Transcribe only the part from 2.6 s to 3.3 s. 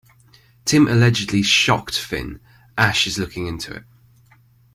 Ash is